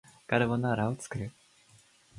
[0.25, 1.31] カルボナーラを作る